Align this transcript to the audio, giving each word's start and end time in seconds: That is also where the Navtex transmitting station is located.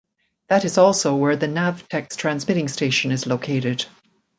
That 0.47 0.65
is 0.65 0.79
also 0.79 1.15
where 1.15 1.35
the 1.35 1.45
Navtex 1.45 2.15
transmitting 2.15 2.67
station 2.69 3.11
is 3.11 3.27
located. 3.27 3.85